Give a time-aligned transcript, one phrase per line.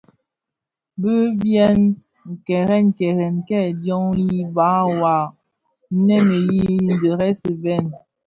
[1.01, 1.67] Bi byèè
[2.47, 5.17] kèrèn kèrèn kè dhiyômi bas wua
[5.95, 6.63] nneèn nyi
[7.01, 7.85] dheresèn bhèd.